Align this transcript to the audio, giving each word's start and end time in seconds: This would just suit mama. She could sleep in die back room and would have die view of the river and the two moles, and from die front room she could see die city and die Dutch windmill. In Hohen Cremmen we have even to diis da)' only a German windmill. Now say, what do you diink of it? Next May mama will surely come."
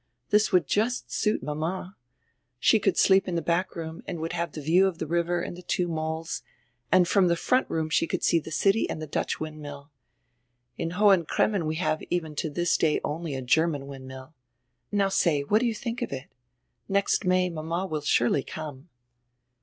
This 0.31 0.51
would 0.51 0.65
just 0.65 1.11
suit 1.11 1.43
mama. 1.43 1.95
She 2.57 2.79
could 2.79 2.97
sleep 2.97 3.27
in 3.27 3.35
die 3.35 3.41
back 3.41 3.75
room 3.75 4.01
and 4.07 4.19
would 4.19 4.33
have 4.33 4.51
die 4.51 4.59
view 4.63 4.87
of 4.87 4.97
the 4.97 5.05
river 5.05 5.41
and 5.43 5.55
the 5.55 5.61
two 5.61 5.87
moles, 5.87 6.41
and 6.91 7.07
from 7.07 7.27
die 7.27 7.35
front 7.35 7.69
room 7.69 7.87
she 7.87 8.07
could 8.07 8.23
see 8.23 8.39
die 8.39 8.49
city 8.49 8.89
and 8.89 8.99
die 8.99 9.05
Dutch 9.05 9.39
windmill. 9.39 9.91
In 10.75 10.93
Hohen 10.97 11.25
Cremmen 11.27 11.67
we 11.67 11.75
have 11.75 12.01
even 12.09 12.33
to 12.37 12.49
diis 12.49 12.79
da)' 12.79 12.99
only 13.03 13.35
a 13.35 13.43
German 13.43 13.85
windmill. 13.85 14.33
Now 14.91 15.09
say, 15.09 15.41
what 15.41 15.59
do 15.59 15.67
you 15.67 15.75
diink 15.75 16.01
of 16.01 16.11
it? 16.11 16.25
Next 16.89 17.23
May 17.23 17.51
mama 17.51 17.85
will 17.85 18.01
surely 18.01 18.41
come." 18.41 18.89